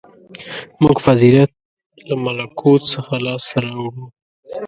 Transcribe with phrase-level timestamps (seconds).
[0.83, 1.51] •موږ فضیلت
[2.07, 4.05] له ملکوت څخه لاسته راوړو.